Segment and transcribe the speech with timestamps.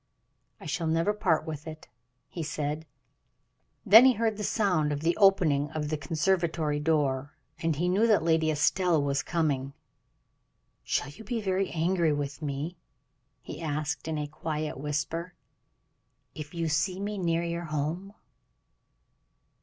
[0.59, 1.87] "I shall never part with it,"
[2.27, 2.87] he said.
[3.85, 8.07] Then he heard the sound of the opening of the conservatory door, and he knew
[8.07, 9.73] that Lady Estelle was coming.
[10.83, 12.77] "Shall you be very angry with me,"
[13.43, 15.35] he asked, in a quiet whisper,
[16.33, 18.15] "if you see me near your home."